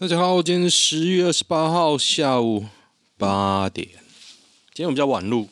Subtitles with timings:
[0.00, 2.64] 大家好，今天是十月二十八号下午
[3.18, 3.86] 八点。
[4.72, 5.50] 今天我们比较晚录，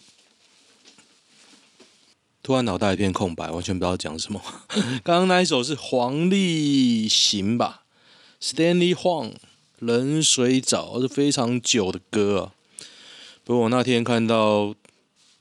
[2.43, 4.41] 突然脑袋一片空白，完全不知道讲什么。
[5.05, 7.83] 刚刚那一首是黄立行吧
[8.41, 9.35] ，Stanley Huang，
[9.81, 12.55] 冷水澡是非常久的歌啊。
[13.45, 14.75] 不过我那天看到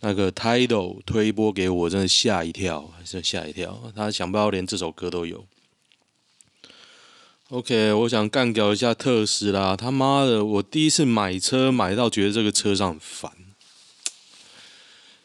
[0.01, 3.89] 那个 Title 推播给我，真的吓一跳，真的吓一跳。
[3.95, 5.45] 他想不到连这首歌都有。
[7.49, 9.73] OK，我想干掉一下特斯拉。
[9.73, 13.31] 他妈的，我第一次买车买到觉得这个车上很烦。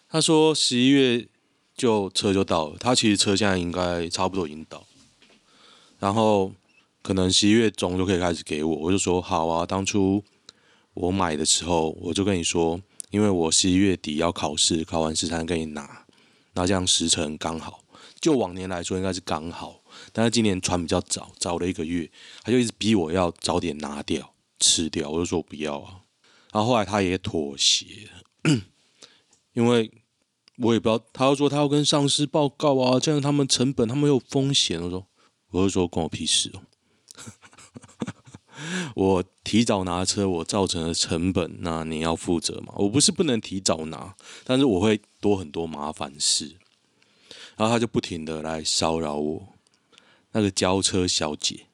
[0.08, 1.26] 他说十一月
[1.76, 4.86] 就车就到了，他其实车现在应该差不多已经到，
[5.98, 6.52] 然后
[7.02, 8.72] 可能十一月中就可以开始给我。
[8.72, 10.22] 我就说好啊，当初
[10.94, 12.80] 我买的时候我就跟你说，
[13.10, 16.06] 因为我十一月底要考试，考完试才能给你拿，
[16.54, 17.82] 那这样时程刚好，
[18.20, 19.81] 就往年来说应该是刚好。
[20.12, 22.10] 但是今年传比较早，早了一个月，
[22.42, 26.02] 他就一直逼我要早点拿掉吃掉，我就说我不要啊。
[26.52, 28.10] 然后后来他也妥协，
[29.54, 29.90] 因为
[30.58, 34.80] 我也不知道，他又说他要跟上司报告啊，这样他们成本他们有风险。
[34.82, 35.06] 我说，
[35.50, 36.62] 我就说关我屁事哦。
[38.94, 42.74] 我提早拿车，我造成的成本，那你要负责嘛？
[42.76, 46.58] 我不是不能提早拿，但是我会多很多麻烦事。
[47.56, 49.51] 然后他就不停的来骚扰我。
[50.32, 51.66] 那个交车小姐，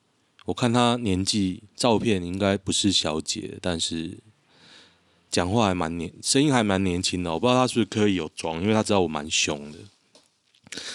[0.46, 4.18] 我看她年纪，照片应该不是小姐，但是
[5.30, 7.32] 讲话还蛮年，声音还蛮年轻的。
[7.32, 9.78] 我不知道她是不是刻意有装，因为她知道我蛮凶的。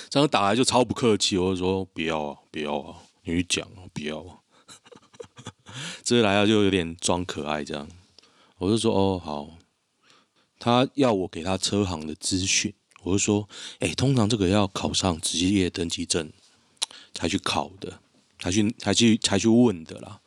[0.09, 4.39] 这样打来就超不客气，我就说不要啊，不要啊，你去讲啊，不要啊。
[6.03, 7.87] 这来了就有点装可爱这样，
[8.57, 9.49] 我就说哦好。
[10.59, 12.73] 他要我给他车行的资讯，
[13.03, 16.31] 我就说哎，通常这个要考上职业登记证。
[17.13, 17.99] 才去考的，
[18.39, 20.19] 才去才去才去问的啦。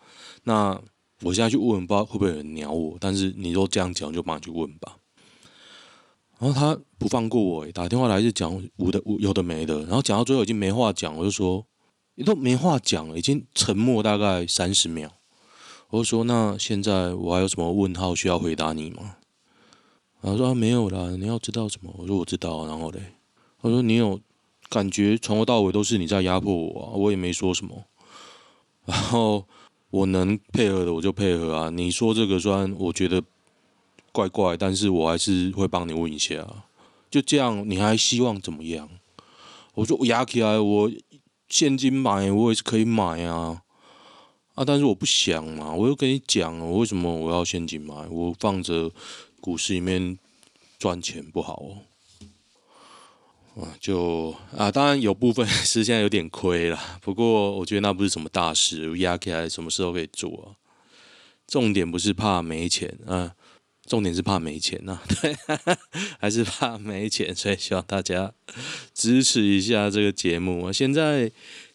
[0.44, 0.80] 那
[1.22, 2.96] 我现在去问，不知道会不会有人鸟我。
[3.00, 4.98] 但是你都这样讲，就帮你去问吧。
[6.38, 9.80] 然后他不放过我，打电话来就讲无的无有的没的。
[9.80, 11.66] 然后讲到最后已经没话讲，我就说
[12.14, 15.10] 你都没话讲了，已经沉默大概三十秒。
[15.88, 19.16] 我就说那现在我还有什么问号需要回答你吗？
[20.20, 21.92] 然后说没有啦，你要知道什么？
[21.98, 22.66] 我说我知道。
[22.66, 23.00] 然后嘞，
[23.60, 24.20] 他说你有。
[24.68, 27.84] 感觉从头到尾都是你在压迫我啊，我也没说什么。
[28.84, 29.46] 然后
[29.90, 31.70] 我能配合的我就配合啊。
[31.70, 33.22] 你说这个虽然我觉得
[34.12, 36.46] 怪怪，但是我还是会帮你问一下。
[37.10, 38.88] 就这样，你还希望怎么样？
[39.74, 40.90] 我说我压起来，我
[41.48, 43.62] 现金买我也是可以买啊。
[44.54, 47.94] 啊，但是我不想嘛，我又跟你讲，我为什么我要现金买？
[48.08, 48.90] 我放着
[49.40, 50.18] 股市里面
[50.78, 51.82] 赚钱不好哦。
[53.80, 60.46] 就啊，当然有部分 是现在有点亏了，不过我觉得那不是什么大事，压起来什么事都可以做啊。
[61.46, 63.34] 重点不是怕没钱啊，
[63.86, 65.36] 重点是怕没钱呐，对，
[66.18, 68.34] 还是怕没钱，所以希望大家
[68.92, 70.72] 支持一下这个节目啊。
[70.72, 71.30] 现在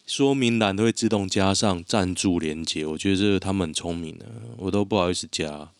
[0.06, 4.26] 说明栏都会自动加上赞助连接，我觉得这个他们很聪明的，
[4.58, 5.70] 我都不好意思加，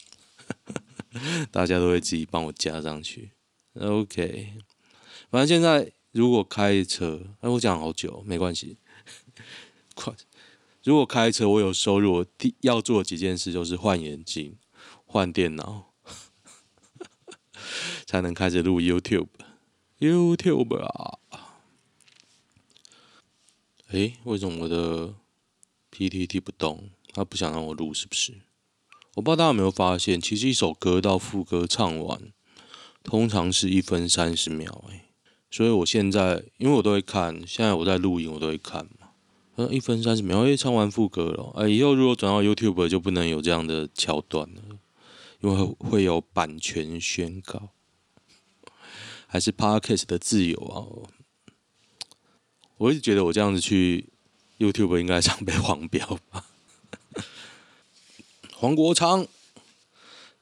[1.53, 3.31] 大家都会自己帮我加上去。
[3.79, 4.53] OK。
[5.32, 8.76] 反正现在如果开车，哎，我讲好久，没关系。
[9.96, 10.12] 快，
[10.84, 14.58] 如果开车我有收入，我第要做几件事就是换眼镜、
[15.06, 15.94] 换电脑，
[18.05, 19.29] 才能开始录 YouTube。
[19.99, 21.19] YouTube 啊！
[23.88, 25.14] 哎，为什么我的
[25.90, 26.90] PTT 不动？
[27.14, 28.43] 他不想让我录，是不是？
[29.14, 32.31] 我不知道大家有没有发现，其实一首歌到副歌唱完，
[33.02, 35.08] 通常是一分三十秒，哎。
[35.55, 39.11] 所以我现在，因为我都会看，现在我在录音，我都会看嘛。
[39.57, 41.53] 嗯，一分三十秒，哎，唱完副歌了。
[41.57, 44.63] 哎，以后如果转到 YouTube 就不能有这样的桥段了，
[45.41, 47.69] 因为会有版权宣告，
[49.27, 50.89] 还是 Podcast 的自由啊。
[52.79, 54.09] 我一直觉得我这样子去
[54.59, 56.47] YouTube 应该常被黄标吧。
[58.55, 59.27] 黄国昌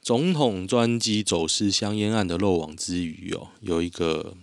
[0.01, 4.37] 总统专机走私香烟案的漏网之鱼哦，有一个。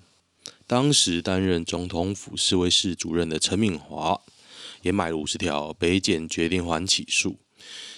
[0.67, 4.19] 当时担任总统府侍卫室主任的陈敏华
[4.81, 7.39] 也买了五十条，北检决定缓起诉。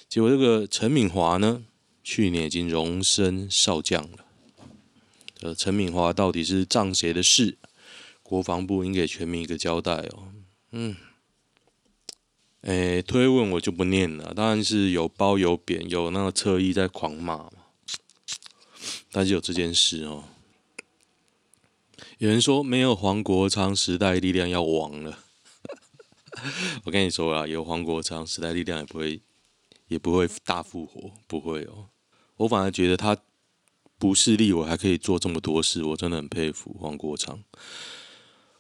[0.08, 1.64] 结果这个陈敏华呢，
[2.04, 4.26] 去年已经荣升少将了。
[5.42, 7.58] 呃，陈敏华到底是仗谁的势？
[8.22, 10.32] 国防部应给全民一个交代哦。
[10.72, 10.96] 嗯，
[12.62, 17.52] 诶，推文我就不念了，当然是有褒有贬，有那个侧翼在狂骂嘛。
[19.12, 20.26] 但是有这件事哦。
[22.20, 25.20] 有人说没有黄国昌，时代力量要亡了。
[26.84, 29.22] 我跟你说啊，有黄国昌，时代力量也不会
[29.88, 31.88] 也不会大复活，不会哦。
[32.36, 33.16] 我反而觉得他
[33.98, 37.42] 不是立委还可以做这么多事，我真的很佩服黄国昌。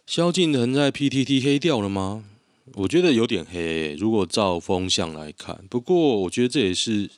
[0.05, 2.23] 萧敬腾在 PTT 黑掉了吗？
[2.75, 5.67] 我觉得有点黑，如果照风向来看。
[5.69, 7.11] 不过我觉得这也是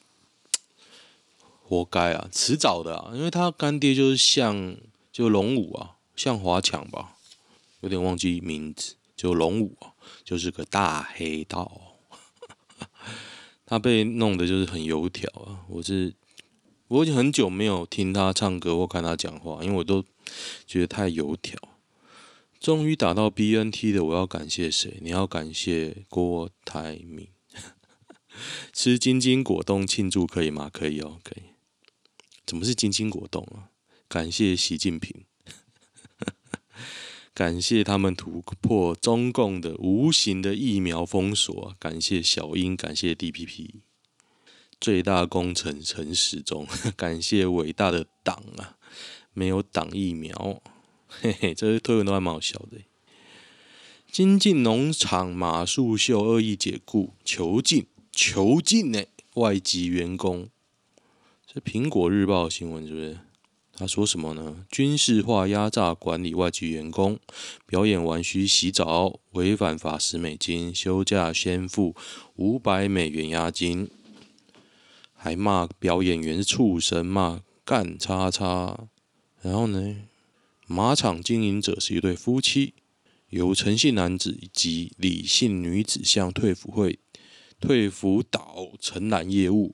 [1.62, 4.76] 活该啊，迟早的啊，因为他干爹就是像
[5.12, 7.18] 就龙五啊，向华强吧，
[7.82, 9.94] 有点忘记名字，就龙五啊，
[10.24, 11.98] 就是个大黑道。
[13.66, 15.64] 他被弄得就是很油条啊！
[15.70, 16.14] 我是
[16.90, 20.04] 我已经很久没有听他唱歌或看他讲话，因为我都
[20.68, 21.58] 觉得太油条。
[22.60, 25.00] 终于打到 BNT 的，我要感谢谁？
[25.02, 27.30] 你要感谢郭台铭。
[28.74, 30.70] 吃金金果冻庆祝可以吗？
[30.72, 31.44] 可以哦，可以。
[32.46, 33.72] 怎么是金金果冻啊？
[34.08, 35.24] 感谢习近平，
[37.34, 43.76] 感谢他们突破中共的无形的疫苗封锁，感谢小英，感谢 DPP，
[44.80, 46.68] 最大功臣陈时中，
[46.98, 48.78] 感谢伟大的党啊，
[49.34, 50.62] 没有党疫苗。
[51.08, 52.78] 嘿嘿，这些推文都还蛮好笑的。
[54.12, 59.04] 精进农场马术秀恶意解雇囚禁囚禁呢
[59.36, 60.50] 外籍员工，
[61.48, 63.20] 这苹果日报新闻是不是？
[63.82, 64.64] 他说什么呢？
[64.70, 67.20] 军事化压榨管理外籍员工，
[67.66, 71.96] 表演完需洗澡，违反法十美金，休假先付
[72.36, 73.90] 五百美元押金，
[75.16, 78.88] 还骂表演员是畜生，骂干叉叉，
[79.42, 79.96] 然后呢？
[80.68, 82.76] 马场经营者是一对夫妻，
[83.30, 87.00] 由陈姓男子以及李姓女子向退服会、
[87.60, 89.74] 退服岛承揽业务，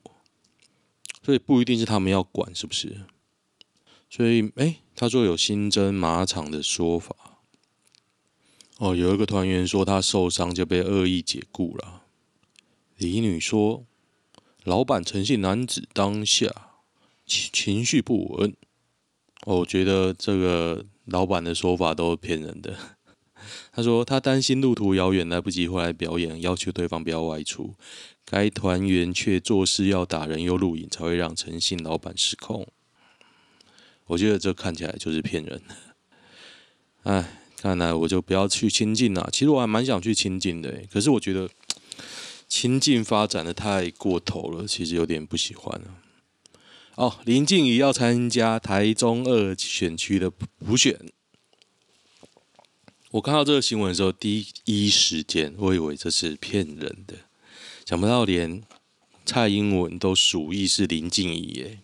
[1.22, 3.02] 所以不一定是他们要管，是不是？
[4.10, 7.14] 所以，哎，他说有新增马场的说法。
[8.78, 12.04] 哦，有一个团员说他受伤就被恶意解雇了。
[12.96, 13.84] 李女说，
[14.64, 16.70] 老板诚信男子当下
[17.26, 18.54] 情情绪不稳。
[19.46, 22.76] 我觉得这个老板的说法都是骗人的。
[23.72, 27.74] 他说他担心路途遥远来不及回来表演，要求对方不要外出。
[28.24, 32.66] 该团员却做事要打人又录影，才会让诚信老板失控。
[34.08, 35.62] 我觉得这看起来就是骗人。
[37.04, 39.28] 哎，看来我就不要去亲近了。
[39.32, 41.48] 其实我还蛮想去亲近的，可是我觉得
[42.48, 45.94] 亲近发展的太过头了，其实有点不喜欢了。
[46.96, 50.98] 哦，林静怡要参加台中二选区的补选。
[53.12, 57.14] 我看到这个新闻的时候，第一时间我以为这是骗人的，
[57.86, 58.62] 想不到连
[59.24, 61.78] 蔡英文都属意是林静怡耶。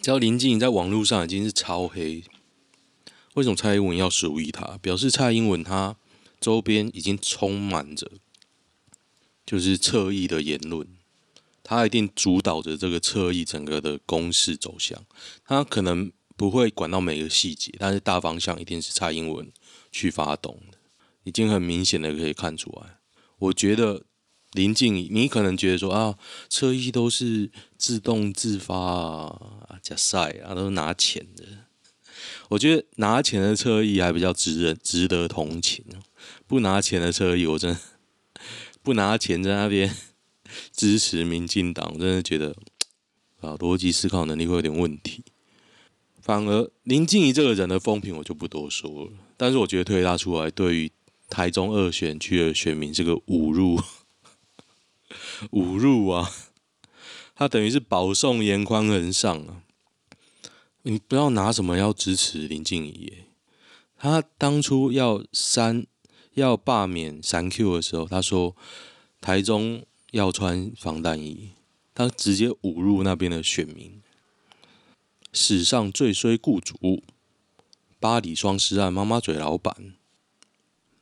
[0.00, 2.24] 只要林静仪在网络上已经是超黑，
[3.34, 4.78] 为什么蔡英文要属意他？
[4.78, 5.96] 表示蔡英文他
[6.40, 8.10] 周边已经充满着
[9.44, 10.86] 就是侧翼的言论。
[11.62, 15.04] 他一定主导着这个侧翼整个的攻势走向，
[15.44, 19.52] 他可能不会管到每个细节，但是大方向一定是蔡英文
[19.92, 20.78] 去发动的，
[21.24, 22.96] 已经很明显的可以看出来。
[23.38, 24.06] 我觉得
[24.52, 31.44] 林静怡，你可能觉得说啊，车衣都是自动自发啊，假赛啊，都是拿钱的。
[32.48, 35.84] 我觉得拿钱的车衣还比较值得值得同情，
[36.46, 37.80] 不拿钱的车衣，我真的
[38.82, 39.94] 不拿钱在那边。
[40.72, 42.56] 支持民进党，真的觉得
[43.40, 45.22] 啊，逻辑思考能力会有点问题。
[46.22, 50.90] 反而林静怡这个人的风评我就不多说了，但是我觉得推他出来，对于
[51.28, 53.78] 台中二选区的选民是个侮辱，
[55.52, 56.30] 侮辱啊！
[57.34, 59.62] 他等于是保送颜宽恒上啊！
[60.82, 63.24] 你不要拿什么要支持林静怡耶，
[63.96, 65.86] 他当初要删
[66.34, 68.56] 要罢免三 Q 的时候，他说
[69.20, 69.84] 台中。
[70.12, 71.50] 要穿防弹衣，
[71.92, 74.00] 他直接侮辱那边的选民。
[75.34, 77.02] 史上最衰雇主，
[78.00, 79.92] 八里双尸案妈妈嘴老板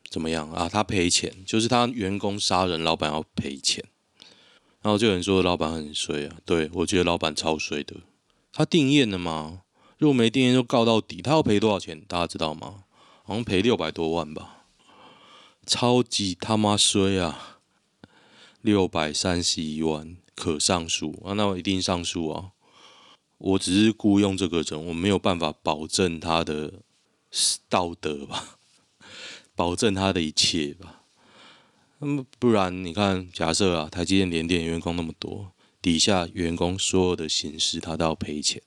[0.09, 0.67] 怎么样啊？
[0.67, 3.85] 他赔钱，就是他员工杀人，老板要赔钱。
[4.87, 7.97] 然后就有人说老板很衰啊，对，我觉得老板超衰的。
[8.53, 9.63] 他定谳了吗？
[9.97, 11.99] 如果没定谳就告到底，他要赔多少钱？
[12.07, 12.85] 大家知道吗？
[13.25, 14.63] 好像赔六百多万吧，
[15.65, 17.59] 超级他妈衰啊！
[18.61, 22.51] 六百三十一万可上诉啊，那我一定上诉啊！
[23.39, 26.71] 我只是雇佣这个人，我没有办法保证他的
[27.67, 28.57] 道德吧，
[29.53, 30.96] 保证他的一切吧。
[31.99, 38.61] 那么不然，你看，假设啊，台积电、联电员工那么多，底下员工所有的形式他都要赔钱，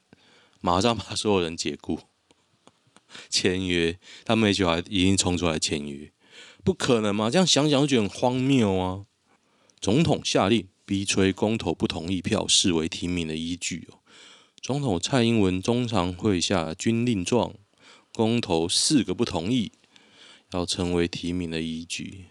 [0.60, 2.00] 马上把所有人解雇，
[3.30, 6.10] 签约，他们 HR 已经冲出来签约，
[6.64, 7.30] 不可能嘛？
[7.30, 9.06] 这样想想就很荒谬啊！
[9.80, 14.00] 总统下令逼催公投不同意票视为提名的依据哦。
[14.60, 17.54] 总统蔡英文中常会下军令状，
[18.12, 19.70] 公投四个不同意，
[20.50, 22.24] 要成为提名的依据。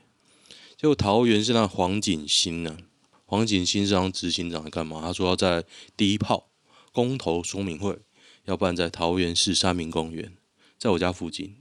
[0.79, 2.77] 结果桃园是那黄锦星呢？
[3.25, 5.01] 黄锦星是当执行长来干嘛？
[5.01, 5.65] 他说要在
[5.97, 6.47] 第一炮
[6.93, 7.99] 公投说明会
[8.45, 10.37] 要办在桃园市三民公园，
[10.77, 11.57] 在我家附近。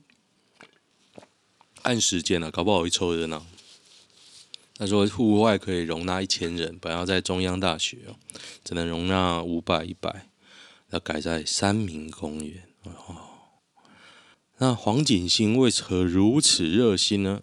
[1.83, 3.45] 按时间了，搞不好会凑热闹。
[4.77, 8.15] 他说户外可以容纳一千人，本要在中央大学哦，
[8.63, 10.29] 只能容纳五百、一百，
[10.91, 13.17] 要改在三民公园哦。
[14.59, 17.43] 那黄锦星为何如此热心呢？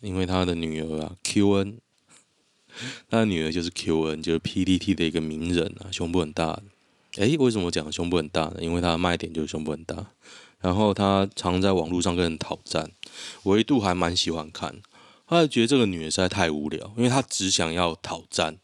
[0.00, 1.78] 因为他的女儿啊，Q N，
[3.08, 6.62] 他的女儿就是 Q N，就是 PDT 的一个名人啊，胸部很大。
[7.16, 8.56] 诶，为什么我讲胸部很大呢？
[8.60, 10.12] 因为他的卖点就是胸部很大。
[10.60, 12.92] 然后他常在网络上跟人讨战，
[13.42, 14.80] 我一度还蛮喜欢看。
[15.24, 18.58] 后来觉得这个女的实在太无聊，因为她只想要讨战，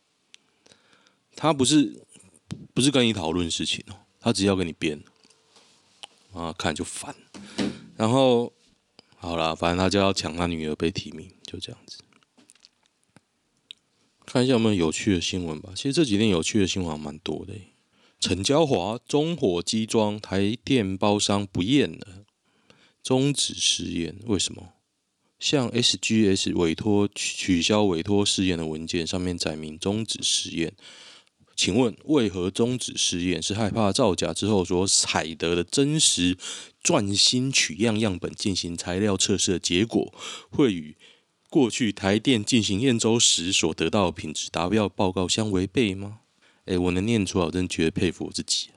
[1.35, 2.03] 她不是
[2.73, 5.03] 不是跟你讨论事情哦，她只要跟你编，
[6.33, 7.15] 啊，看就烦。
[7.97, 8.53] 然后。
[9.17, 11.99] 好啦，反正他就要抢他女儿被提名，就这样子。
[14.25, 15.73] 看一下有没有有趣的新闻吧。
[15.75, 17.55] 其实这几天有趣的新闻蛮多的。
[18.19, 22.25] 陈娇华中火机装，台电包商不验了，
[23.03, 24.17] 终止试验。
[24.27, 24.75] 为什么？
[25.39, 30.75] 向 SGS 委托取消委托试验的文件上面载明终止试验。
[31.57, 33.43] 请问为何终止试验？
[33.43, 36.37] 是害怕造假之后所采得的真实
[36.83, 40.15] 钻芯取样样本进行材料测试的结果，
[40.51, 40.95] 会与
[41.49, 46.19] 过去台电进行验收时所得到品质达标报告相违背吗？
[46.67, 48.69] 诶，我能念出来，我真觉得佩服我自己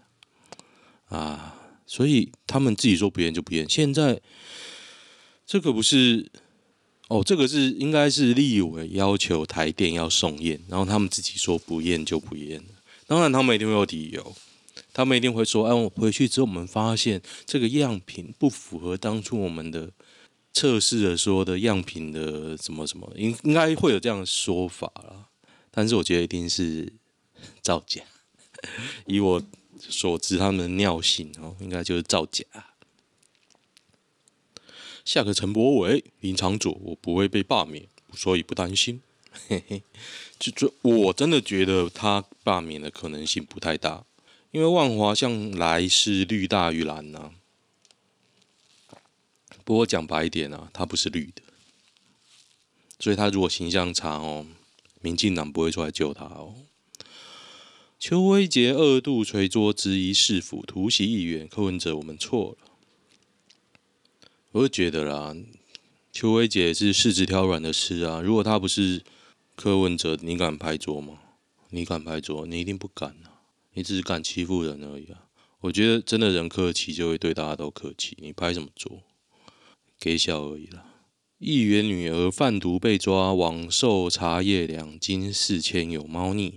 [1.09, 1.55] 啊！
[1.85, 3.67] 所以他们自己说不验就不验。
[3.67, 4.21] 现在
[5.43, 6.31] 这个不是
[7.09, 12.63] 哦，这个是应该是立委要求台电要送验，然后他们自己说不验就不验。
[13.07, 14.35] 当然，他们一定会有理由，
[14.93, 19.91] 他们一定会说：“哎，我回去之后，我们发现这个样品不符合当初我们的
[20.53, 25.25] 测试的说的样品的什么什么，应应该会有这样的说法啦。
[25.71, 26.93] 但是我觉得一定是
[27.63, 28.03] 造假，
[29.07, 29.41] 以我
[29.79, 32.45] 所知，他们的尿性哦，应该就是造假。
[35.09, 39.01] 下个陈柏伟，林昶佐，我不会被罢免，所以不担心。
[39.49, 39.81] 嘿嘿。
[40.37, 44.05] 就就我真的觉得他罢免的可能性不太大，
[44.51, 47.31] 因为万华向来是绿大于蓝呐、
[49.65, 51.41] 不过讲白一点啊，他不是绿的，
[52.99, 54.45] 所以他如果形象差哦，
[55.01, 56.53] 民进党不会出来救他哦。
[57.97, 62.68] 邱威杰二度捶桌质疑市府突袭议员，柯文哲我们错了。
[64.51, 65.35] 我就觉得啦，
[66.11, 69.03] 邱薇姐是柿子挑软的吃啊，如果她不是。
[69.61, 71.19] 柯文哲，你敢拍桌吗？
[71.71, 72.45] 你敢拍桌？
[72.45, 73.43] 你一定不敢啊！
[73.73, 75.27] 你只是敢欺负人而已啊！
[75.59, 78.15] 我觉得真的人客气，就会对大家都客气。
[78.21, 79.03] 你拍什么桌？
[79.99, 80.85] 给小而已啦。
[81.39, 86.55] 议员女儿贩毒被抓，网售茶叶两斤四千有猫腻。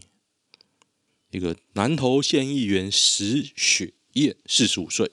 [1.33, 5.11] 一个南投县议员石雪燕，四十五岁，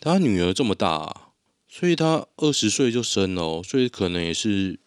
[0.00, 1.29] 他女儿这么大，
[1.70, 4.78] 所以他二十岁就生了，所以可能也是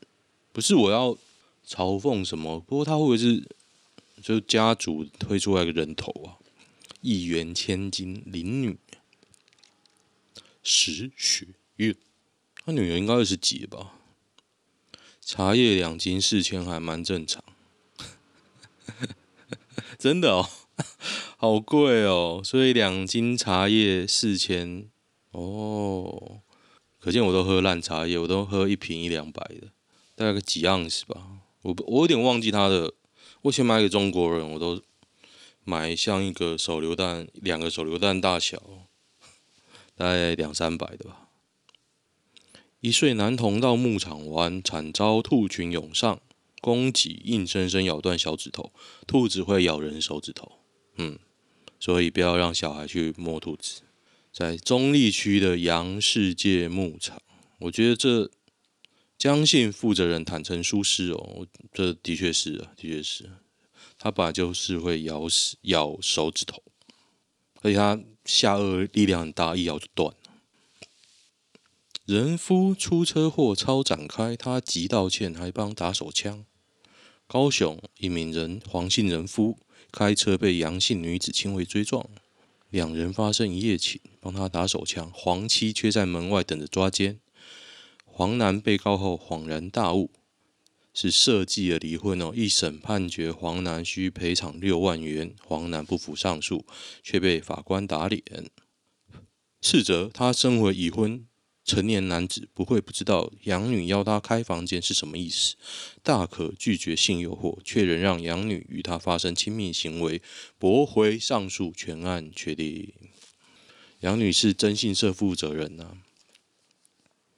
[0.51, 1.17] 不是我要。
[1.65, 2.59] 嘲讽什么？
[2.59, 3.41] 不过他会不会是
[4.21, 6.35] 就家族推出来的人头啊？
[6.99, 8.77] 一元千金林女
[10.61, 11.47] 石雪
[11.77, 11.95] 月，
[12.65, 13.93] 他女儿应该二十几吧？
[15.21, 17.41] 茶叶两斤四千还蛮正常，
[19.97, 20.49] 真的哦，
[21.37, 22.41] 好贵哦。
[22.43, 24.89] 所以两斤茶叶四千
[25.31, 26.41] 哦，
[27.03, 29.67] 可见我都喝烂茶叶，我都喝一瓶一两百的，
[30.15, 31.22] 大概个几盎司吧。
[31.62, 32.93] 我我有点忘记他的，
[33.41, 34.81] 我以前买给中国人，我都
[35.65, 38.57] 买像一个手榴弹，两个手榴弹大小，
[39.98, 41.27] 大概两三百的吧。
[42.79, 46.22] 一岁男童到牧场玩，惨遭兔群涌上
[46.62, 48.72] 攻击，硬生生咬断小指头。
[49.05, 50.53] 兔子会咬人手指头，
[50.95, 51.19] 嗯，
[51.81, 53.81] 所以不要让小孩去摸兔子。
[54.33, 57.21] 在中坜区的杨世界牧场，
[57.59, 58.29] 我觉得这。
[59.15, 63.29] 江姓负责人坦承疏失哦，这的确是啊，的确是，
[63.97, 66.61] 他本来就是会咬死咬手指头，
[67.61, 70.13] 而且他下颚力量很大，一咬就断。
[72.05, 76.45] 人夫出车祸超展开，他急道歉还帮打手枪。
[77.25, 79.57] 高雄一名人黄姓人夫
[79.89, 82.09] 开车被杨姓女子轻微追撞，
[82.69, 87.20] 两人发生一夜情，帮他打手枪，黄妻却在门外等着抓奸。
[88.06, 90.12] 黄男被告后恍然大悟，
[90.94, 92.32] 是设计了离婚哦。
[92.34, 96.65] 一审判决黄男需赔偿六万元，黄男不服上诉，
[97.03, 98.24] 却被法官打脸。
[99.60, 101.25] 次则他身为已婚
[101.65, 105.56] 成年男子，不会不知道养女邀他开房间是什么意思，
[106.01, 110.22] 大可拒绝性诱惑，却仍让养女与他发生亲密行为，
[110.58, 112.94] 驳回上诉，全案确定。
[114.03, 115.98] 养女士征信社负责人呐、啊，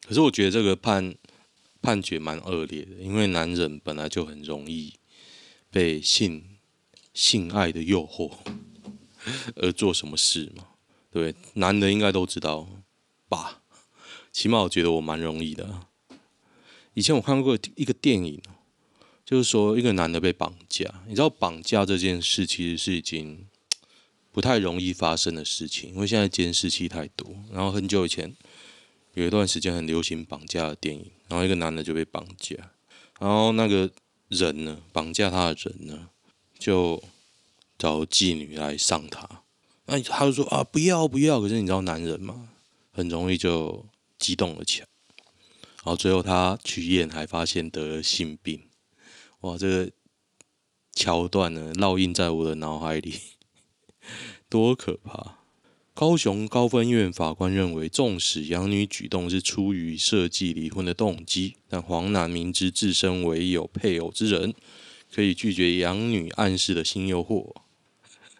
[0.05, 1.15] 可是我觉得这个判。
[1.81, 4.95] 判决蛮恶劣的，因为男人本来就很容易
[5.69, 6.57] 被性
[7.13, 8.31] 性爱的诱惑
[9.57, 10.65] 而做什么事嘛，
[11.11, 12.67] 对，男的应该都知道
[13.29, 13.61] 吧？
[14.31, 15.85] 起码我觉得我蛮容易的。
[16.95, 18.41] 以前我看过一个电影，
[19.23, 23.45] 就是说一个男的被绑架，你知道绑架这件事其实是已经
[24.35, 27.25] 不太容易发生的事情，因为现在监视器太多。
[27.53, 28.35] 然后很久以前。
[29.13, 32.53] 有一段时间很流行绑架的电影，然后一个男的就被绑架，
[33.17, 33.89] 然后那个
[34.27, 36.09] 人呢，绑架他的人呢，
[36.59, 37.01] 就
[37.77, 39.43] 找妓女来上他，
[39.85, 42.49] 那他就说啊不要不要，可是你知道男人嘛，
[42.91, 43.85] 很容易就
[44.19, 44.87] 激动了起来，
[45.77, 48.63] 然后最后他去验还发现得了性病，
[49.39, 49.89] 哇，这个
[50.93, 53.17] 桥段呢烙印在我的脑海里，
[54.55, 55.39] 多可怕！
[55.93, 64.53] 高雄高分院法官认为，纵使养女举动是出于设计离婚的动机，但黄男明知自身为有配偶之人，
[65.13, 67.53] 可以拒绝养女暗示的性诱惑。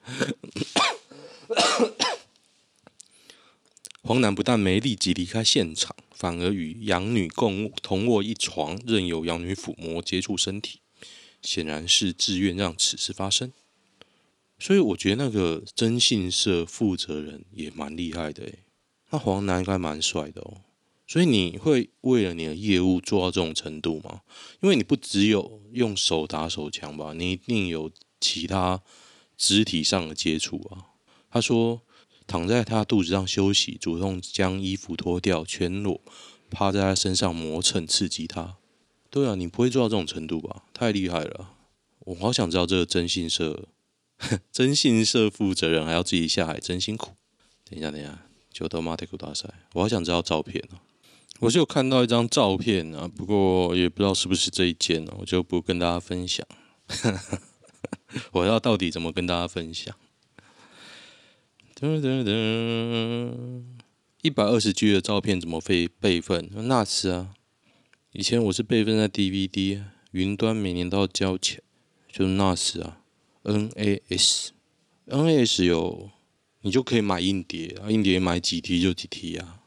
[4.01, 10.80] 黄男不但没立即离开现场，反而与养女共同卧一床，任由养女抚摸接触身体，
[11.41, 13.51] 显然是自愿让此事发生。
[14.57, 18.59] 所以我觉得那个征信社负责人也蛮厉害的诶，
[19.09, 20.61] 那黄男应该蛮帅的哦。
[21.07, 24.21] 所以你会为了你的业务做到这种程度吗？
[24.61, 28.81] 因为你不只有用手打手枪吧，你一定有其他
[29.37, 30.95] 肢体上的接触啊。
[31.29, 31.81] 他说
[32.25, 36.01] 躺在他肚子上休息，主动将衣服脱掉，全裸
[36.49, 38.57] 趴在他身上磨蹭刺激他。
[39.11, 40.63] 对啊，你不会做到这种程度吧？
[40.73, 41.51] 太厉害了！
[41.99, 43.67] 我好想知道这个征信社。
[44.51, 47.15] 征信社负责人还要自己下海，真辛苦。
[47.69, 48.19] 等一下，等一下，
[48.51, 50.80] 就到马特库大赛，我好想知道照片哦。
[51.39, 56.45] 我就有看到一张照片啊，不过也不知道是不是这一件哦，我就不跟大家分享。
[58.32, 59.93] 我要到底怎么跟大家分享？
[61.78, 63.63] 噔噔噔，
[64.21, 66.49] 一百二十 G 的照片怎么备备份？
[66.54, 67.34] 那是啊，
[68.13, 71.62] 以前我是备份在 DVD，云端每年都要交钱，
[72.10, 73.01] 就是那时啊。
[73.45, 74.53] NAS，NAS
[75.65, 76.10] 有，
[76.62, 79.62] 你就可以买硬碟啊，硬碟买几 T 就几 T 啊。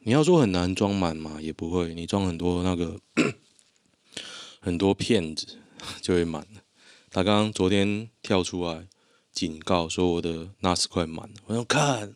[0.00, 2.98] 你要说很难装满嘛，也不会，你装很多那个
[4.58, 5.58] 很多片子
[6.00, 6.62] 就会满了。
[7.10, 8.86] 他刚刚昨天跳出来
[9.30, 12.14] 警告说我的 NAS 快满了，我要看，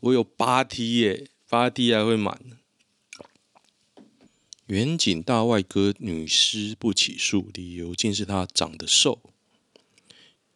[0.00, 2.40] 我有八 T 耶，八 T 还会满。
[4.66, 9.20] 远景大外哥女尸不起诉，理由竟是她长得瘦。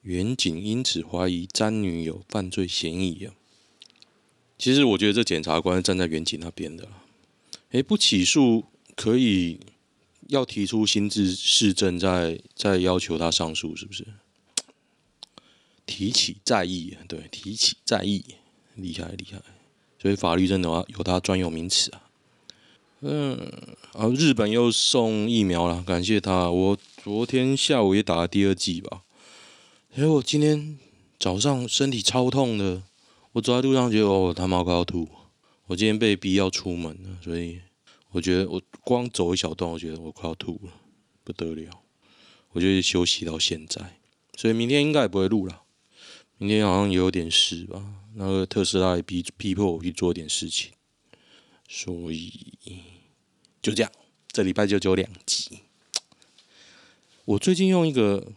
[0.03, 3.35] 远景因此怀疑詹女有犯罪嫌疑啊！
[4.57, 6.89] 其实我觉得这检察官站在远景那边的，
[7.71, 9.61] 诶，不起诉可以
[10.29, 14.07] 要提出新制事证，再再要求他上诉，是不是？
[15.85, 18.25] 提起再议，对，提起再议，
[18.77, 19.43] 厉害厉害！
[20.01, 22.09] 所以法律真的有有它专有名词啊。
[23.01, 23.37] 嗯，
[23.93, 26.51] 啊，日本又送疫苗了，感谢他。
[26.51, 29.03] 我昨天下午也打了第二剂吧。
[29.96, 30.79] 哎，我今天
[31.18, 32.85] 早上身体超痛的，
[33.33, 35.09] 我走在路上觉得哦，他妈快要吐。
[35.66, 37.61] 我今天被逼要出门了，所以
[38.12, 40.72] 我觉得我光走一小段，我觉得我快要吐了，
[41.24, 41.83] 不得了。
[42.53, 43.98] 我就休息到现在，
[44.37, 45.62] 所以明天应该也不会录了。
[46.38, 50.70] 明天好像也有点事吧，那个特斯拉也逼逼迫我去做点事情，
[51.68, 52.55] 所以
[53.61, 53.90] 就这样，
[54.31, 55.59] 这礼拜就只有两集。
[57.24, 58.31] 我最近用一个。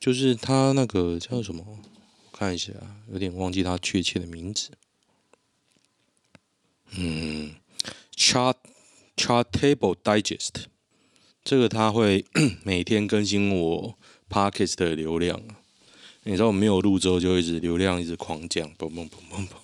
[0.00, 1.64] 就是他那个叫什么？
[1.66, 2.72] 我看一下，
[3.10, 4.70] 有点忘记他确切的名字。
[6.92, 7.56] 嗯
[8.14, 8.54] ，Chart
[9.16, 10.66] Chartable Digest，
[11.42, 12.24] 这个他会
[12.62, 13.98] 每天更新我
[14.30, 15.42] Podcast 的流量。
[16.22, 19.56] 你知道我没有录之后，就一直流量一直狂降，嘣嘣嘣嘣嘣。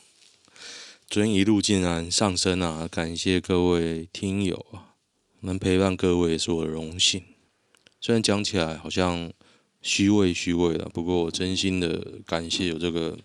[1.09, 2.89] 昨天一路竟然上升啊！
[2.91, 4.97] 感谢各位听友啊，
[5.41, 7.23] 能陪伴各位是我的荣幸。
[8.01, 9.33] 虽然讲起来好像。
[9.85, 13.19] 虚伪虚伪了，不过我真心的感谢有这个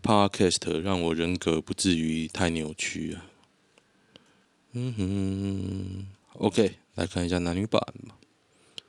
[0.00, 3.26] podcast，让我人格不至于太扭曲啊。
[4.72, 8.16] 嗯哼，OK，来看一下男女版吧。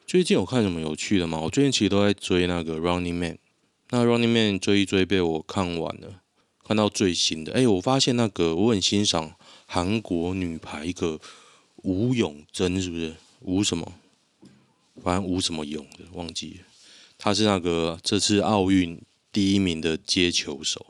[0.05, 1.39] 最近有看什么有趣的吗？
[1.41, 3.33] 我最近其实都在追那个《Running Man》，
[3.89, 6.21] 那《Running Man》追一追被我看完了，
[6.63, 7.51] 看到最新的。
[7.53, 9.33] 哎，我发现那个我很欣赏
[9.65, 11.19] 韩国女排一个
[11.77, 13.91] 吴永贞，是不是吴什么？
[15.03, 16.65] 反正吴什么永的忘记了。
[17.17, 20.85] 她是那个这次奥运第一名的接球手。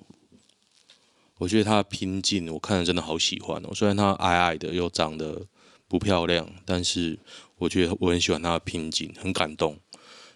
[1.40, 3.70] 我觉得他的拼劲，我看了真的好喜欢哦。
[3.72, 5.46] 虽然他矮矮的，又长得
[5.88, 7.20] 不漂亮，但是
[7.58, 9.80] 我觉得我很喜欢他的拼劲，很感动。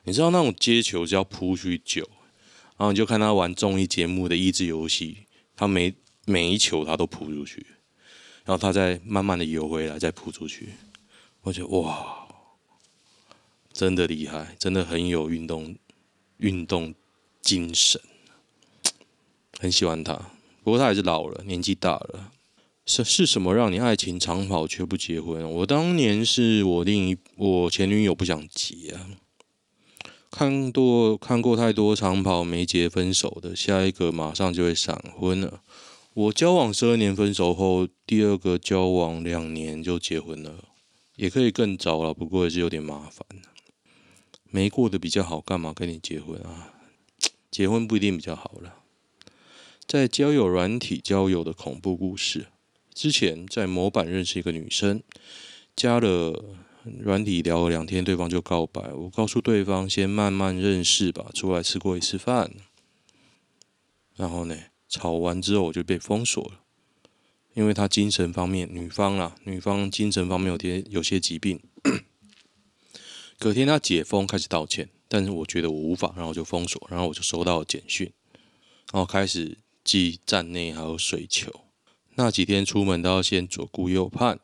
[0.04, 2.08] 你知道那种接球是要扑出去久，
[2.78, 5.92] 然后你就看他玩综艺节目的益智游戏，他每
[6.26, 7.66] 每一球他都扑出去，
[8.46, 10.70] 然后他再慢慢的游回来，再扑出去。
[11.42, 12.21] 我觉得哇，
[13.74, 15.76] 真的厉害，真的很有运动
[16.38, 16.94] 运动
[17.42, 18.00] 精神，
[19.60, 20.14] 很喜欢他。
[20.64, 22.32] 不过他还是老了，年纪大了。
[22.86, 25.50] 是是什么让你爱情长跑却不结婚？
[25.50, 29.08] 我当年是我另一我前女友不想结啊，
[30.32, 35.62] 看多看过太多长跑没结分手的，下一个马上就会闪婚了。
[36.14, 40.66] 我交往十二年分手后，第二个交往两年就结婚了，
[41.16, 43.26] 也可以更早了，不过也是有点麻烦。
[44.52, 46.74] 没过得比较好，干嘛跟你结婚啊？
[47.50, 48.76] 结婚不一定比较好了。
[49.88, 52.48] 在交友软体交友的恐怖故事。
[52.94, 55.02] 之前在某版认识一个女生，
[55.76, 56.58] 加了
[57.00, 58.94] 软体聊了两天，对方就告白。
[58.94, 62.52] 我告诉对方先慢慢认识吧，出来吃过一次饭。
[64.18, 64.56] 然后呢，
[64.90, 66.60] 吵完之后我就被封锁了，
[67.54, 71.62] 因为她精神方面，女方啊，女方精神方面有点有些疾病。
[73.42, 78.14] 隔天他解封开始道歉，但是我觉得我无法，然后就封锁，然后我就收到了简讯，
[78.94, 79.58] 然后开始。
[79.84, 81.52] 寄站内还有水球，
[82.14, 84.40] 那几天出门都要先左顾右盼。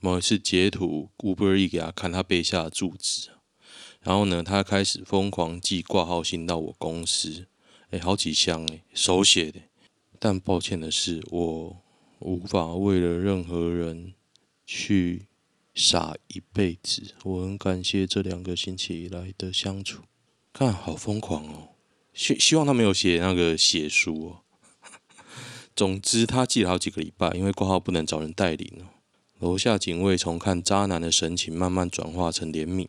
[0.00, 3.30] 某一次截图 Uber Eats 给他看他背下的住址，
[4.00, 7.46] 然后呢，他开始疯狂寄挂号信到我公司，
[7.90, 9.60] 哎，好几箱哎，手写的。
[10.18, 11.76] 但抱歉的是，我
[12.18, 14.14] 无法为了任何人
[14.66, 15.28] 去
[15.74, 17.14] 傻一辈子。
[17.24, 20.02] 我很感谢这两个星期以来的相处，
[20.52, 21.68] 看好疯狂哦。
[22.12, 24.40] 希希望他没有写那个血书哦。
[25.74, 28.84] 总之，他记了好几个礼拜，因为挂号不能找人代理。
[29.38, 32.86] 楼下警卫从看渣男的神情慢慢转化成怜悯。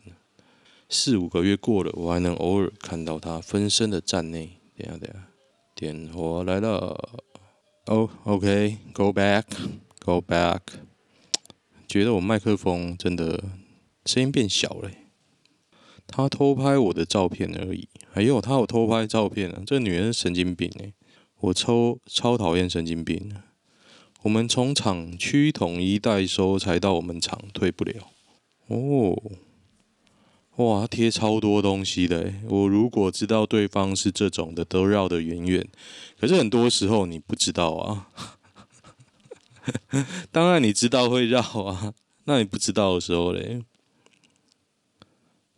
[0.90, 4.60] 四五个月过了，我还能偶尔看到他分身的站内。
[4.78, 5.28] 等下等下，
[5.74, 7.22] 点火来了。
[7.86, 10.60] 哦，OK，Go back，Go back。
[11.88, 13.44] 觉得我麦克风真的
[14.06, 14.92] 声音变小了。
[16.06, 17.88] 他偷拍我的照片而已。
[18.12, 19.64] 还有，他有偷拍照片啊！
[19.66, 20.94] 这个女人是神经病哎。
[21.40, 23.34] 我超超讨厌神经病。
[24.22, 28.10] 我们从厂区统一代收，才到我们厂退不了。
[28.68, 29.22] 哦，
[30.58, 32.34] 哇，贴超多东西的。
[32.48, 35.68] 我如果知道对方是这种的，都绕得远远。
[36.20, 38.10] 可是很多时候你不知道啊。
[40.32, 41.94] 当然你知道会绕啊，
[42.26, 43.64] 那你不知道的时候嘞？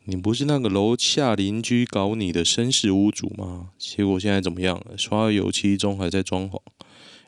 [0.08, 3.72] 你不是那个楼下邻居搞你的绅士屋主吗？
[3.78, 4.96] 结果现在怎么样了？
[4.96, 6.62] 刷油漆中还在装潢。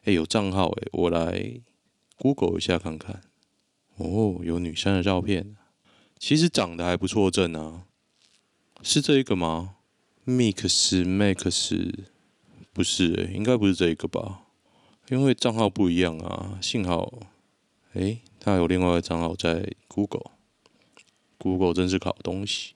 [0.04, 1.60] 哎，有账号哎，我来
[2.18, 3.22] Google 一下看看。
[3.96, 5.58] 哦，有女生的照片，
[6.20, 7.86] 其实长得还不错，正啊。
[8.84, 9.78] 是这一个吗
[10.28, 12.06] ？Mix Max
[12.72, 14.42] 不是哎，应该不是这一个吧？
[15.10, 16.58] 因为账号不一样啊。
[16.62, 17.14] 幸好，
[17.94, 20.32] 哎，他有另外一个账号在 Google。
[21.38, 22.74] Google 真是好东西。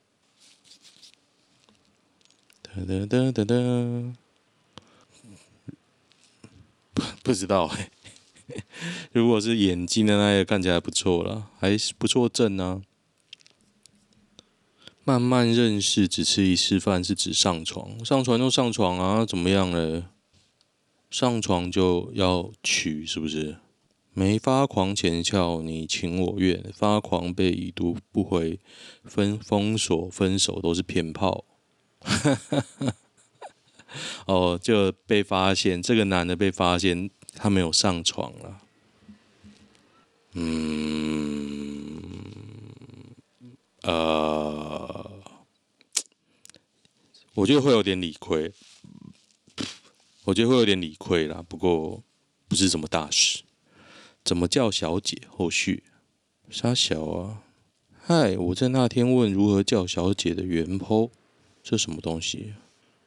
[2.61, 4.13] 哒哒哒哒哒，
[6.93, 7.89] 不不知道哎。
[9.11, 12.81] 如果是眼睛的那个，看起来不错了，还是不错正啊。
[15.03, 20.10] 慢慢认识，只吃一次饭是指上床，上床就上床啊，怎么样了？
[21.11, 23.57] 上床就要娶，是不是？
[24.13, 28.59] 没发狂前翘，你情我愿；发狂被已读不回，
[29.03, 31.45] 分封锁分手都是骗炮。
[34.25, 38.61] 哦，就被发现，这个男的被发现他没有上床了。
[40.33, 42.01] 嗯，
[43.83, 45.11] 呃，
[47.33, 48.51] 我觉得会有点理亏，
[50.31, 51.43] 我觉得会有点理亏啦。
[51.47, 52.01] 不过
[52.47, 53.43] 不是什么大事。
[54.23, 55.21] 怎么叫小姐？
[55.27, 55.83] 后续
[56.49, 57.43] 杀小啊！
[57.99, 61.09] 嗨，我在那天问如何叫小姐的原 po，
[61.61, 62.53] 这什么东西？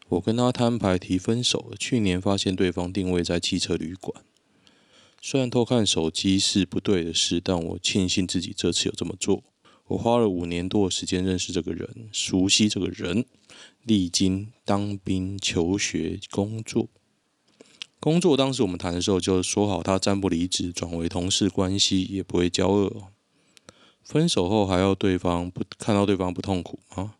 [0.08, 1.76] 我跟他摊牌提分手了。
[1.78, 4.22] 去年发现对方定位在汽车旅馆，
[5.22, 9.42] 虽然偷看手机是不对的事，但我庆幸自己这次有这么做。
[9.86, 13.24] 我花了五年多的时间认识这个人，熟悉这个人，
[13.82, 16.90] 历经当兵、求学、工作。
[18.04, 23.04] 工作当时我们谈的时候就说好，他暂不离职，转为同事关系，也不会交恶。
[24.02, 27.14] 分手后还要对方不看到对方不痛苦吗？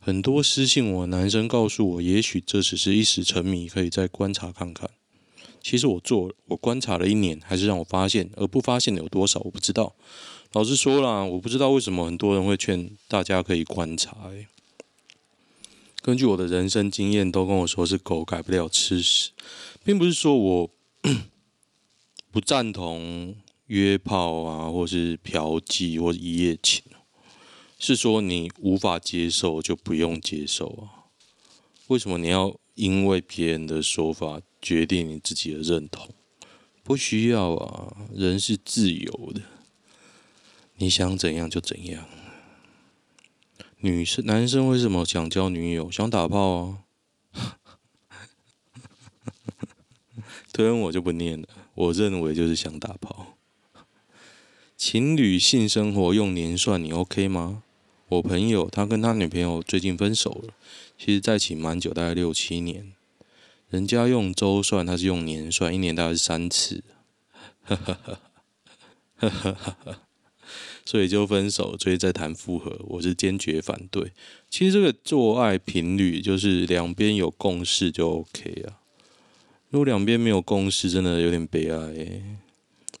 [0.00, 4.90] 很多私信我男生告诉我，也许这只是一时沉迷，可以再观察看看。
[5.62, 9.94] 其实我做，我观察了一年，还是让我发现，而不发现的有多少，我不知道。
[10.52, 14.16] 老实说啦，我不知道为什么很多人会劝大家可以观察。
[14.30, 14.48] 欸，
[16.08, 19.32] 根据我的人生经验，都跟我说是狗改不了吃屎，
[19.84, 20.70] 并不是说我
[22.32, 26.82] 不赞同约炮啊，或是嫖妓，或是一夜情，
[27.78, 31.12] 是说你无法接受就不用接受啊。
[31.88, 36.08] 为什么你要因为别人的说法决定你自己的认同？
[36.82, 39.42] 不需要啊，人是自由的。
[40.76, 42.08] 你想怎样就怎样。
[43.80, 45.90] 女生、男生为什么想交女友？
[45.90, 46.78] 想打炮啊。
[50.52, 51.48] 推文我就不念了。
[51.74, 53.38] 我认为就是想打炮。
[54.76, 57.62] 情侣性生活用年算，你 OK 吗？
[58.08, 60.54] 我朋友他跟他女朋友最近分手了，
[60.96, 62.92] 其实在一起蛮久，大概六七年。
[63.68, 66.82] 人家用周算，他是用年算，一年大概是三次。
[67.62, 68.20] 哈哈哈，
[69.16, 70.07] 哈哈哈哈。
[70.88, 74.10] 所以就分手，所以再谈复合，我是坚决反对。
[74.48, 78.80] 其实这个做爱频率就是两边有共识就 OK 啊。
[79.68, 82.22] 如果两边没有共识，真的有点悲哀欸。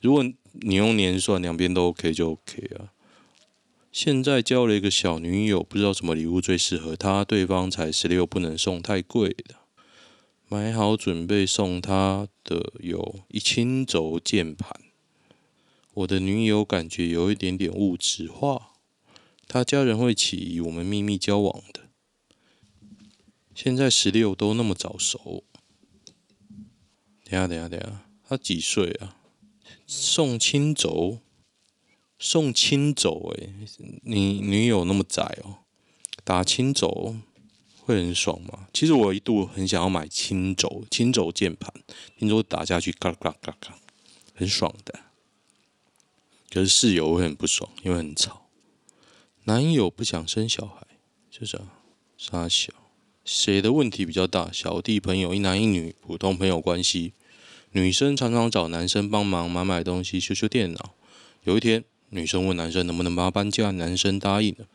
[0.02, 0.22] 如果
[0.52, 2.92] 你用年算，两边都 OK 就 OK 啊。
[3.90, 9.54] 现在交了一个小女友，不知道什么礼物最适合她，对方才十六，不能送太贵的。
[10.50, 14.78] 买好准备送她的有一轻轴键盘。
[15.98, 18.70] 我的女友感觉有一点点物质化，
[19.48, 21.88] 她家人会起疑我们秘密交往的。
[23.52, 25.42] 现在十六都那么早熟，
[27.24, 29.16] 等下等下等下，她几岁啊？
[29.88, 31.18] 送青轴，
[32.16, 33.48] 送青轴，哎，
[34.04, 35.64] 你女友那么窄哦，
[36.22, 37.16] 打青轴
[37.80, 38.68] 会很爽吗？
[38.72, 41.74] 其实我一度很想要买青轴，青轴键盘，
[42.16, 43.76] 听说打下去嘎嘎嘎嘎，
[44.34, 45.00] 很爽的。
[46.58, 48.48] 可是室友会很不爽，因为很吵。
[49.44, 50.84] 男友不想生小孩，
[51.30, 51.68] 就这样。
[52.16, 52.72] 杀小，
[53.24, 54.50] 谁的问题比较大？
[54.52, 57.12] 小弟朋友一男一女，普通朋友关系。
[57.70, 60.94] 女生常常找男生帮忙买买东西、修修电脑。
[61.44, 64.66] 有一天，女生问男生能不能帮她搬家，男生答应了。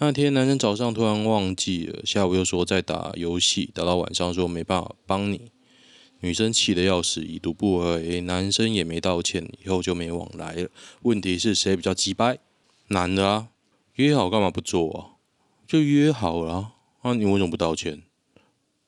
[0.00, 5.50] 那天男生早上突然忘记了，下午又说在打游戏，打到晚上说没办法帮你。
[6.22, 10.68] 女生气得要死，已读不回，男生也没道歉，以后就没往来了。
[11.02, 12.38] 问题是谁比较鸡掰？
[12.88, 13.48] 男的啊，
[13.96, 15.18] 约好干嘛不做啊？
[15.66, 18.02] 就约好了啊，你为什么不道歉？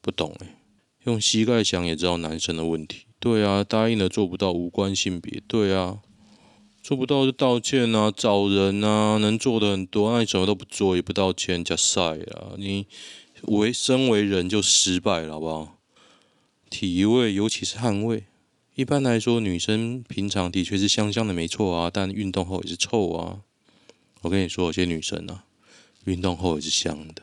[0.01, 0.61] 不懂哎、
[1.05, 3.07] 用膝盖想也知道男生的问题。
[3.19, 5.43] 对啊，答应了做不到无关性别。
[5.49, 5.99] 对啊，
[6.83, 12.55] 做不到就道歉啊，找人啊，能做的很多，那你什么都不做也不道歉，加晒啊！
[12.59, 12.87] 你
[13.43, 15.74] 为身为人就失败了，好不好？
[16.75, 18.25] 体味，尤其是汗味。
[18.75, 21.89] 一般来说，女生平常的确是香香的，没错啊。
[21.89, 23.43] 但运动后也是臭啊。
[24.23, 25.45] 我跟你说，有些女生啊，
[26.07, 27.23] 运动后也是香的。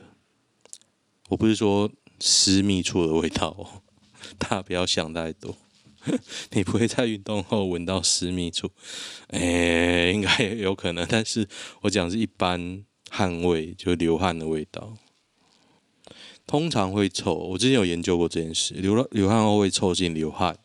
[1.27, 3.83] 我不是说私密处的味道哦，
[4.39, 5.57] 大家不要想太多。
[6.51, 8.71] 你不会在运动后闻到私密处？
[9.27, 11.05] 哎，应该也有可能。
[11.09, 11.45] 但是
[11.81, 14.95] 我讲是一般汗味，就流汗的味道。
[16.45, 18.73] 通常会臭，我之前有研究过这件事。
[18.73, 20.57] 流了流汗后会臭进流汗，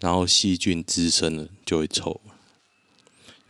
[0.00, 2.20] 然后细菌滋生了就会臭。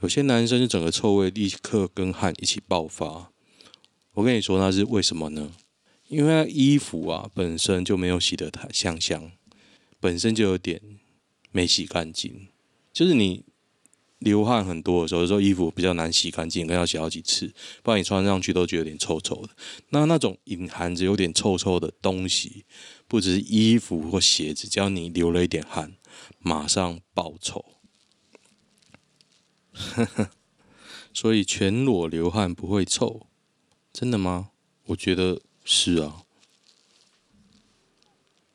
[0.01, 3.31] 有些男生是整个臭味立刻跟汗一起爆发。
[4.14, 5.53] 我跟你说那是为什么呢？
[6.09, 9.31] 因为衣服啊本身就没有洗得太香香，
[10.01, 10.81] 本身就有点
[11.51, 12.49] 没洗干净，
[12.92, 13.44] 就是你。
[14.19, 17.53] 流汗很多的时候，有时候衣服比较难洗干净，可能要洗好几次，
[17.83, 19.51] 不然你穿上去都觉得有点臭臭的。
[19.91, 22.65] 那那种隐含着有点臭臭的东西，
[23.07, 25.93] 不只是衣服或鞋子，只要你流了一点汗，
[26.41, 27.65] 马上爆臭。
[31.15, 33.29] 所以全裸流汗不会臭，
[33.93, 34.51] 真的吗？
[34.87, 36.23] 我觉得是啊。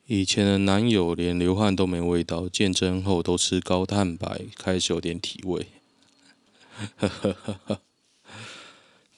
[0.06, 5.66] 以前的男友连流汗都没味道，见真后都吃高蛋白，开始有点体味。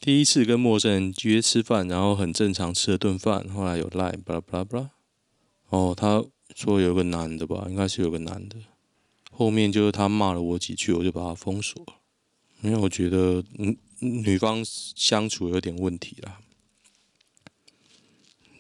[0.00, 4.90] 第一次跟陌生人约吃饭，然后很正常吃了顿饭，后来有赖，巴拉巴拉巴拉。
[5.70, 8.56] 哦，他说有个男的吧，应该是有个男的。
[9.32, 11.94] 后面就是他骂了我几句，我就把他封锁了。
[12.62, 16.38] 因为我觉得嗯女方相处有点问题啦。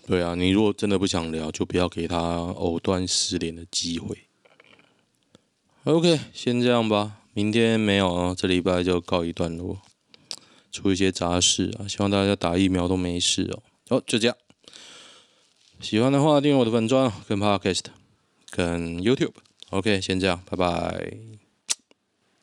[0.06, 4.28] 对啊，你如果真的不想聊，就不要给他藕断丝连的机会。
[5.82, 9.80] OK，先这样吧，明天没有啊，这礼拜就告一段落。
[10.70, 13.62] 出一些杂事啊，希望大家打疫苗都没事哦。
[13.88, 14.36] 好，就这样。
[15.80, 17.86] 喜欢的话订阅我的粉专跟 Podcast，
[18.50, 19.32] 跟 YouTube。
[19.70, 21.45] OK，先这样，拜拜。